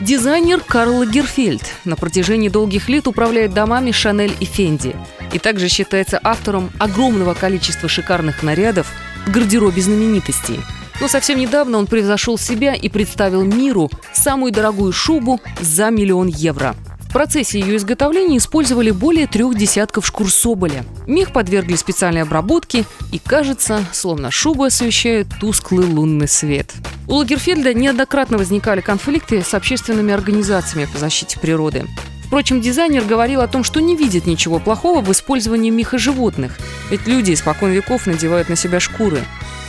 [0.00, 4.96] Дизайнер Карл Лагерфельд на протяжении долгих лет управляет домами Шанель и Фенди
[5.34, 8.86] и также считается автором огромного количества шикарных нарядов
[9.26, 10.58] в гардеробе знаменитостей.
[11.02, 16.74] Но совсем недавно он превзошел себя и представил миру самую дорогую шубу за миллион евро–
[17.10, 20.84] в процессе ее изготовления использовали более трех десятков шкур соболя.
[21.08, 26.72] Мех подвергли специальной обработке, и кажется, словно шубу освещает тусклый лунный свет.
[27.10, 31.84] У Лагерфельда неоднократно возникали конфликты с общественными организациями по защите природы.
[32.24, 36.56] Впрочем, дизайнер говорил о том, что не видит ничего плохого в использовании меха животных,
[36.88, 39.24] ведь люди испокон веков надевают на себя шкуры.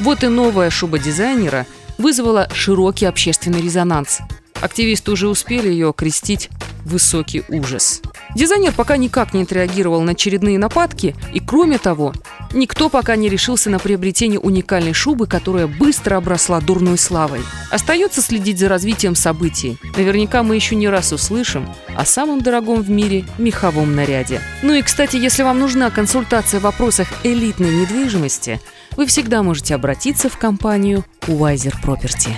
[0.00, 1.66] Вот и новая шуба дизайнера
[1.98, 4.20] вызвала широкий общественный резонанс.
[4.62, 6.48] Активисты уже успели ее окрестить
[6.86, 8.00] высокий ужас.
[8.34, 12.14] Дизайнер пока никак не отреагировал на очередные нападки, и кроме того,
[12.52, 17.40] никто пока не решился на приобретение уникальной шубы, которая быстро обросла дурной славой.
[17.70, 19.78] Остается следить за развитием событий.
[19.96, 24.40] Наверняка мы еще не раз услышим о самом дорогом в мире меховом наряде.
[24.62, 28.60] Ну и, кстати, если вам нужна консультация в вопросах элитной недвижимости,
[28.96, 32.30] вы всегда можете обратиться в компанию Wiser Property.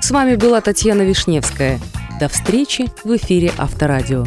[0.00, 1.80] С вами была Татьяна Вишневская.
[2.20, 4.26] До встречи в эфире Авторадио.